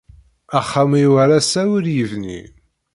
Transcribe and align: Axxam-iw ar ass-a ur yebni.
Axxam-iw 0.59 1.13
ar 1.23 1.29
ass-a 1.37 1.61
ur 1.75 1.85
yebni. 1.95 2.41